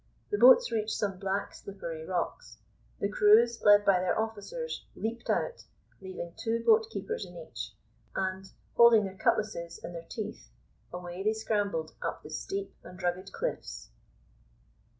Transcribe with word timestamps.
The 0.31 0.37
boats 0.39 0.71
reached 0.71 0.97
some 0.97 1.19
black 1.19 1.53
slippery 1.53 2.03
rocks. 2.03 2.57
The 2.99 3.07
crews, 3.07 3.61
led 3.61 3.85
by 3.85 3.99
their 3.99 4.17
officers, 4.19 4.83
leaped 4.95 5.29
out, 5.29 5.65
leaving 6.01 6.33
two 6.37 6.63
boat 6.63 6.89
keepers 6.89 7.23
in 7.23 7.37
each; 7.37 7.75
and, 8.15 8.51
holding 8.75 9.03
their 9.03 9.13
cutlasses 9.17 9.77
in 9.83 9.93
their 9.93 10.07
teeth, 10.09 10.49
away 10.91 11.21
they 11.21 11.33
scrambled 11.33 11.93
up 12.01 12.23
the 12.23 12.31
steep 12.31 12.73
and 12.83 12.99
rugged 13.03 13.31
cliffs. 13.31 13.91